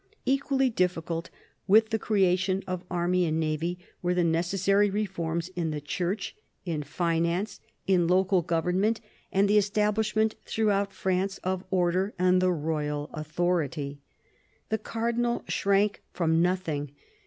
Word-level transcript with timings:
Equally 0.25 0.71
difficult 0.71 1.29
with 1.67 1.91
the 1.91 1.99
creation 1.99 2.63
of 2.65 2.83
army 2.89 3.23
and 3.25 3.39
navy 3.39 3.77
were 4.01 4.15
the 4.15 4.23
necessary 4.23 4.89
reforms 4.89 5.49
in 5.49 5.69
the 5.69 5.79
Church, 5.79 6.35
in 6.65 6.81
finance, 6.81 7.59
in 7.85 8.07
local 8.07 8.41
government, 8.41 8.99
and 9.31 9.47
the 9.47 9.59
establishment 9.59 10.33
throughout 10.43 10.91
France 10.91 11.37
of 11.43 11.63
order 11.69 12.15
and 12.17 12.41
the 12.41 12.51
royal 12.51 13.11
authority. 13.13 13.99
The 14.69 14.79
Cardinal 14.79 15.43
shrank 15.47 16.01
from 16.11 16.41
nothing. 16.41 16.93